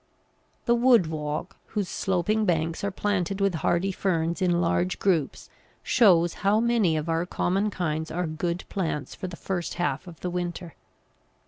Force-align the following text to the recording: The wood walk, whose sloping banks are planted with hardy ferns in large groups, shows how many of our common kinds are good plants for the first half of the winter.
The 0.65 0.73
wood 0.73 1.05
walk, 1.05 1.57
whose 1.67 1.87
sloping 1.87 2.43
banks 2.43 2.83
are 2.83 2.89
planted 2.89 3.39
with 3.39 3.53
hardy 3.61 3.91
ferns 3.91 4.41
in 4.41 4.59
large 4.59 4.97
groups, 4.97 5.47
shows 5.83 6.33
how 6.41 6.59
many 6.59 6.97
of 6.97 7.07
our 7.07 7.27
common 7.27 7.69
kinds 7.69 8.09
are 8.09 8.25
good 8.25 8.63
plants 8.67 9.13
for 9.13 9.27
the 9.27 9.35
first 9.37 9.75
half 9.75 10.07
of 10.07 10.19
the 10.21 10.31
winter. 10.31 10.73